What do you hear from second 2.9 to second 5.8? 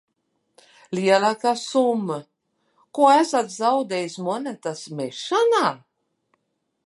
ko esat zaudējis monētas mešanā?